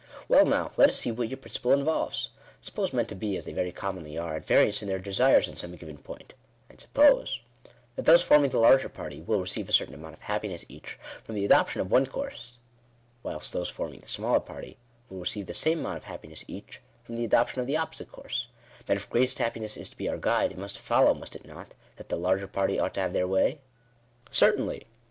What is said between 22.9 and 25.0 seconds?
to have their way?" "Certainly."